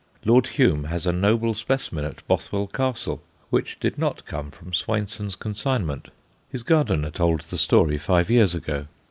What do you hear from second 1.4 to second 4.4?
specimen at Bothwell Castle, which did not